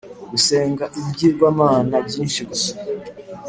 [0.23, 2.71] Ugusenga ibigirwamana byinshi gusa